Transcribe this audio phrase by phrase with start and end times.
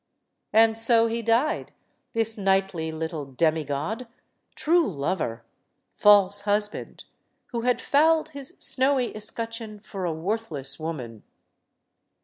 [0.51, 1.73] And so he died,
[2.13, 4.07] this knightly little demigod
[4.55, 5.43] true lover,
[5.93, 7.03] false husband
[7.51, 11.21] who had fouled his snowy escutcheon for a worthless woman.